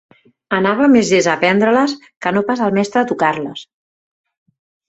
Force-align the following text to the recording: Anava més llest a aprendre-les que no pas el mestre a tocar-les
Anava 0.59 0.87
més 0.93 1.11
llest 1.15 1.29
a 1.33 1.35
aprendre-les 1.39 1.93
que 2.25 2.33
no 2.39 2.43
pas 2.49 2.65
el 2.69 2.75
mestre 2.79 3.03
a 3.03 3.07
tocar-les 3.13 3.63